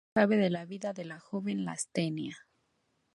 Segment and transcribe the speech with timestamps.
[0.13, 2.35] Poco se sabe de la vida de la joven Lastenia.